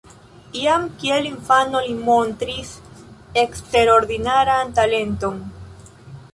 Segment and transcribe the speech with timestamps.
[0.61, 2.73] Jam kiel infano li montris
[3.45, 5.41] eksterordinaran talenton.